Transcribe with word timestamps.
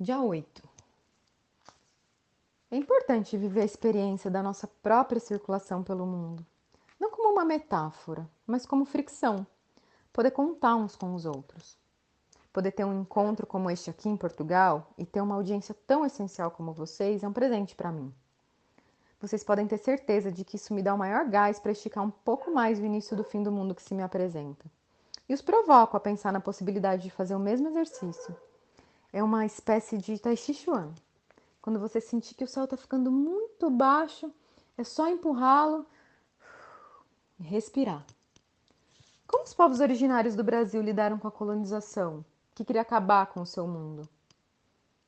Dia 0.00 0.20
8. 0.20 0.62
É 2.70 2.76
importante 2.76 3.36
viver 3.36 3.62
a 3.62 3.64
experiência 3.64 4.30
da 4.30 4.40
nossa 4.40 4.68
própria 4.80 5.18
circulação 5.18 5.82
pelo 5.82 6.06
mundo, 6.06 6.46
não 7.00 7.10
como 7.10 7.32
uma 7.32 7.44
metáfora, 7.44 8.30
mas 8.46 8.64
como 8.64 8.84
fricção, 8.84 9.44
poder 10.12 10.30
contar 10.30 10.76
uns 10.76 10.94
com 10.94 11.16
os 11.16 11.26
outros. 11.26 11.76
Poder 12.52 12.70
ter 12.70 12.84
um 12.84 13.00
encontro 13.00 13.44
como 13.44 13.68
este 13.68 13.90
aqui 13.90 14.08
em 14.08 14.16
Portugal 14.16 14.88
e 14.96 15.04
ter 15.04 15.20
uma 15.20 15.34
audiência 15.34 15.74
tão 15.84 16.06
essencial 16.06 16.52
como 16.52 16.72
vocês 16.72 17.24
é 17.24 17.28
um 17.28 17.32
presente 17.32 17.74
para 17.74 17.90
mim. 17.90 18.14
Vocês 19.20 19.42
podem 19.42 19.66
ter 19.66 19.78
certeza 19.78 20.30
de 20.30 20.44
que 20.44 20.54
isso 20.54 20.72
me 20.72 20.80
dá 20.80 20.94
o 20.94 20.98
maior 20.98 21.28
gás 21.28 21.58
para 21.58 21.72
esticar 21.72 22.04
um 22.04 22.10
pouco 22.10 22.52
mais 22.52 22.78
o 22.78 22.84
início 22.84 23.16
do 23.16 23.24
fim 23.24 23.42
do 23.42 23.50
mundo 23.50 23.74
que 23.74 23.82
se 23.82 23.94
me 23.94 24.04
apresenta. 24.04 24.64
E 25.28 25.34
os 25.34 25.42
provoco 25.42 25.96
a 25.96 26.00
pensar 26.00 26.32
na 26.32 26.38
possibilidade 26.38 27.02
de 27.02 27.10
fazer 27.10 27.34
o 27.34 27.40
mesmo 27.40 27.66
exercício 27.66 28.36
é 29.12 29.22
uma 29.22 29.46
espécie 29.46 29.98
de 29.98 30.18
Tai 30.18 30.36
Chi 30.36 30.54
Chuan. 30.54 30.92
Quando 31.62 31.78
você 31.78 32.00
sentir 32.00 32.34
que 32.34 32.44
o 32.44 32.48
céu 32.48 32.64
está 32.64 32.76
ficando 32.76 33.10
muito 33.10 33.70
baixo, 33.70 34.32
é 34.76 34.84
só 34.84 35.08
empurrá-lo 35.08 35.86
e 37.38 37.42
respirar. 37.42 38.04
Como 39.26 39.44
os 39.44 39.54
povos 39.54 39.80
originários 39.80 40.34
do 40.34 40.44
Brasil 40.44 40.80
lidaram 40.80 41.18
com 41.18 41.28
a 41.28 41.32
colonização, 41.32 42.24
que 42.54 42.64
queria 42.64 42.82
acabar 42.82 43.26
com 43.26 43.42
o 43.42 43.46
seu 43.46 43.66
mundo? 43.66 44.08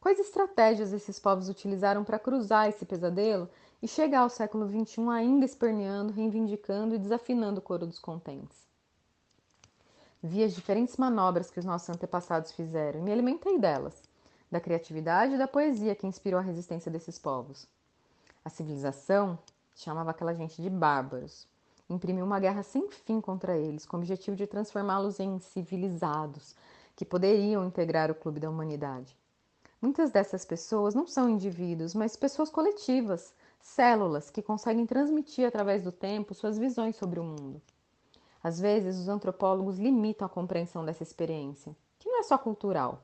Quais 0.00 0.18
estratégias 0.18 0.92
esses 0.92 1.18
povos 1.18 1.48
utilizaram 1.48 2.04
para 2.04 2.18
cruzar 2.18 2.68
esse 2.68 2.84
pesadelo 2.84 3.48
e 3.82 3.88
chegar 3.88 4.20
ao 4.20 4.30
século 4.30 4.68
XXI 4.68 5.08
ainda 5.08 5.44
esperneando, 5.44 6.12
reivindicando 6.12 6.94
e 6.94 6.98
desafinando 6.98 7.58
o 7.58 7.62
coro 7.62 7.86
dos 7.86 7.98
contentes? 7.98 8.67
Vi 10.22 10.42
as 10.42 10.52
diferentes 10.52 10.96
manobras 10.96 11.48
que 11.48 11.60
os 11.60 11.64
nossos 11.64 11.88
antepassados 11.90 12.50
fizeram 12.50 12.98
e 12.98 13.02
me 13.02 13.12
alimentei 13.12 13.56
delas, 13.56 14.02
da 14.50 14.58
criatividade 14.58 15.34
e 15.34 15.38
da 15.38 15.46
poesia 15.46 15.94
que 15.94 16.06
inspirou 16.06 16.40
a 16.40 16.42
resistência 16.42 16.90
desses 16.90 17.18
povos. 17.18 17.68
A 18.44 18.50
civilização 18.50 19.38
chamava 19.76 20.10
aquela 20.10 20.34
gente 20.34 20.60
de 20.60 20.68
bárbaros. 20.68 21.46
Imprimiu 21.88 22.24
uma 22.24 22.40
guerra 22.40 22.64
sem 22.64 22.90
fim 22.90 23.20
contra 23.20 23.56
eles, 23.56 23.86
com 23.86 23.96
o 23.96 24.00
objetivo 24.00 24.36
de 24.36 24.46
transformá-los 24.46 25.20
em 25.20 25.38
civilizados, 25.38 26.56
que 26.96 27.04
poderiam 27.04 27.64
integrar 27.64 28.10
o 28.10 28.14
clube 28.14 28.40
da 28.40 28.50
humanidade. 28.50 29.16
Muitas 29.80 30.10
dessas 30.10 30.44
pessoas 30.44 30.96
não 30.96 31.06
são 31.06 31.30
indivíduos, 31.30 31.94
mas 31.94 32.16
pessoas 32.16 32.50
coletivas, 32.50 33.32
células 33.60 34.30
que 34.30 34.42
conseguem 34.42 34.84
transmitir 34.84 35.46
através 35.46 35.84
do 35.84 35.92
tempo 35.92 36.34
suas 36.34 36.58
visões 36.58 36.96
sobre 36.96 37.20
o 37.20 37.24
mundo. 37.24 37.62
Às 38.42 38.60
vezes, 38.60 38.96
os 38.98 39.08
antropólogos 39.08 39.78
limitam 39.78 40.26
a 40.26 40.28
compreensão 40.28 40.84
dessa 40.84 41.02
experiência, 41.02 41.74
que 41.98 42.08
não 42.08 42.20
é 42.20 42.22
só 42.22 42.38
cultural. 42.38 43.02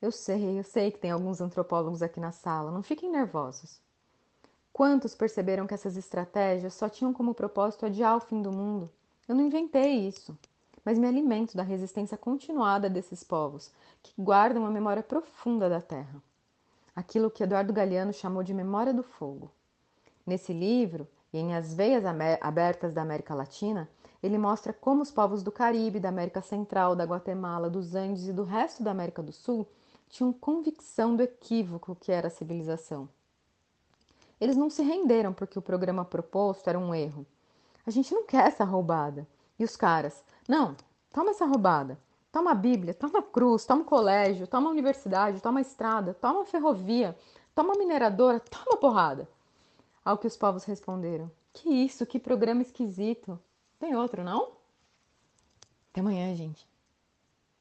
Eu 0.00 0.10
sei, 0.10 0.58
eu 0.58 0.64
sei 0.64 0.90
que 0.90 0.98
tem 0.98 1.10
alguns 1.10 1.40
antropólogos 1.40 2.02
aqui 2.02 2.18
na 2.18 2.32
sala, 2.32 2.70
não 2.70 2.82
fiquem 2.82 3.10
nervosos. 3.10 3.80
Quantos 4.72 5.14
perceberam 5.14 5.66
que 5.66 5.74
essas 5.74 5.96
estratégias 5.96 6.72
só 6.72 6.88
tinham 6.88 7.12
como 7.12 7.34
propósito 7.34 7.84
adiar 7.84 8.16
o 8.16 8.20
fim 8.20 8.40
do 8.40 8.50
mundo? 8.50 8.90
Eu 9.28 9.34
não 9.34 9.44
inventei 9.44 10.08
isso, 10.08 10.36
mas 10.84 10.98
me 10.98 11.06
alimento 11.06 11.56
da 11.56 11.62
resistência 11.62 12.16
continuada 12.16 12.88
desses 12.88 13.22
povos, 13.22 13.70
que 14.02 14.12
guardam 14.18 14.64
a 14.64 14.70
memória 14.70 15.02
profunda 15.02 15.68
da 15.68 15.82
terra. 15.82 16.22
Aquilo 16.96 17.30
que 17.30 17.42
Eduardo 17.42 17.72
Galeano 17.72 18.12
chamou 18.12 18.42
de 18.42 18.54
memória 18.54 18.94
do 18.94 19.02
fogo. 19.02 19.50
Nesse 20.26 20.52
livro, 20.52 21.06
e 21.32 21.38
em 21.38 21.54
As 21.54 21.74
Veias 21.74 22.04
Abertas 22.40 22.92
da 22.92 23.02
América 23.02 23.34
Latina, 23.34 23.88
ele 24.22 24.36
mostra 24.36 24.72
como 24.72 25.02
os 25.02 25.10
povos 25.10 25.42
do 25.42 25.50
Caribe, 25.50 25.98
da 25.98 26.10
América 26.10 26.42
Central, 26.42 26.94
da 26.94 27.04
Guatemala, 27.04 27.70
dos 27.70 27.94
Andes 27.94 28.28
e 28.28 28.32
do 28.32 28.44
resto 28.44 28.82
da 28.82 28.90
América 28.90 29.22
do 29.22 29.32
Sul 29.32 29.66
tinham 30.10 30.32
convicção 30.32 31.16
do 31.16 31.22
equívoco 31.22 31.96
que 31.98 32.12
era 32.12 32.26
a 32.26 32.30
civilização. 32.30 33.08
Eles 34.40 34.56
não 34.56 34.68
se 34.68 34.82
renderam 34.82 35.32
porque 35.32 35.58
o 35.58 35.62
programa 35.62 36.04
proposto 36.04 36.68
era 36.68 36.78
um 36.78 36.94
erro. 36.94 37.24
A 37.86 37.90
gente 37.90 38.12
não 38.12 38.24
quer 38.24 38.46
essa 38.46 38.64
roubada. 38.64 39.26
E 39.58 39.64
os 39.64 39.76
caras, 39.76 40.24
não, 40.48 40.74
toma 41.12 41.30
essa 41.30 41.46
roubada. 41.46 41.98
Toma 42.32 42.52
a 42.52 42.54
Bíblia, 42.54 42.94
toma 42.94 43.18
a 43.18 43.22
cruz, 43.22 43.64
toma 43.64 43.82
o 43.82 43.84
colégio, 43.84 44.46
toma 44.46 44.68
a 44.68 44.72
universidade, 44.72 45.40
toma 45.40 45.60
a 45.60 45.62
estrada, 45.62 46.14
toma 46.14 46.42
a 46.42 46.46
ferrovia, 46.46 47.16
toma 47.54 47.74
a 47.74 47.78
mineradora, 47.78 48.40
toma 48.40 48.74
a 48.74 48.76
porrada. 48.76 49.28
Ao 50.04 50.16
que 50.16 50.26
os 50.26 50.36
povos 50.36 50.64
responderam: 50.64 51.30
Que 51.52 51.68
isso, 51.68 52.06
que 52.06 52.18
programa 52.18 52.62
esquisito. 52.62 53.38
Tem 53.80 53.96
outro, 53.96 54.22
não? 54.22 54.52
Até 55.90 56.00
amanhã, 56.00 56.32
gente. 56.36 56.69